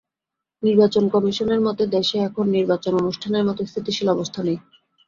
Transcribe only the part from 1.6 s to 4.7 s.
মতে, দেশে এখন নির্বাচন অনুষ্ঠানের মতো স্থিতিশীল অবস্থা নেই।